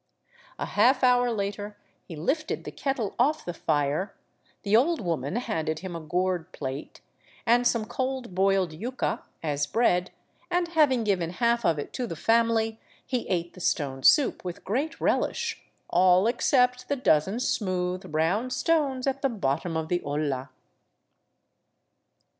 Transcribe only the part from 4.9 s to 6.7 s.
woman handed him a gourd